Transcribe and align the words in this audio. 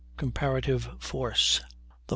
COMPARATIVE 0.17 0.89
FORCE. 0.99 1.59
Tons. 2.07 2.09